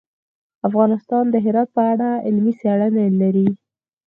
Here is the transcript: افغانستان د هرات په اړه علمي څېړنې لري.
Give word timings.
افغانستان 0.67 1.23
د 1.29 1.35
هرات 1.45 1.69
په 1.77 1.81
اړه 1.93 2.09
علمي 2.25 2.53
څېړنې 2.59 3.05
لري. 3.21 3.47